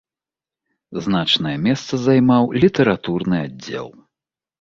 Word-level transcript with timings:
Значнае 1.07 1.53
месца 1.65 1.93
займаў 2.05 2.43
літаратурны 2.63 3.37
аддзел. 3.49 3.87